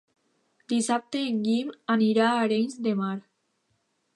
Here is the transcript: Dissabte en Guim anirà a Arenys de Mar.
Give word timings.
Dissabte 0.71 1.21
en 1.25 1.37
Guim 1.49 1.69
anirà 1.97 2.27
a 2.31 2.41
Arenys 2.47 2.81
de 2.89 2.95
Mar. 3.03 3.15